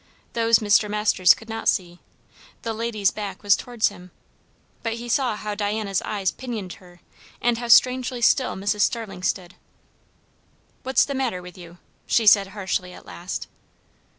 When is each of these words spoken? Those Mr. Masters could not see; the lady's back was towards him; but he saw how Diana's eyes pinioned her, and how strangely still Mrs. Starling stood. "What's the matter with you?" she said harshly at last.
Those 0.33 0.57
Mr. 0.57 0.89
Masters 0.89 1.35
could 1.35 1.47
not 1.47 1.67
see; 1.69 1.99
the 2.63 2.73
lady's 2.73 3.11
back 3.11 3.43
was 3.43 3.55
towards 3.55 3.89
him; 3.89 4.09
but 4.81 4.93
he 4.95 5.07
saw 5.07 5.35
how 5.35 5.53
Diana's 5.53 6.01
eyes 6.01 6.31
pinioned 6.31 6.73
her, 6.81 7.01
and 7.39 7.59
how 7.59 7.67
strangely 7.67 8.19
still 8.19 8.55
Mrs. 8.55 8.81
Starling 8.81 9.21
stood. 9.21 9.53
"What's 10.81 11.05
the 11.05 11.13
matter 11.13 11.39
with 11.43 11.55
you?" 11.55 11.77
she 12.07 12.25
said 12.25 12.47
harshly 12.47 12.93
at 12.93 13.05
last. 13.05 13.47